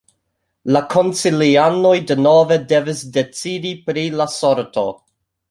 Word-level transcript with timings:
La 0.75 0.79
konsilianoj 0.93 1.91
denove 2.13 2.57
devis 2.73 3.03
decidi 3.19 3.75
pri 3.91 4.07
la 4.23 4.29
sorto. 4.39 4.89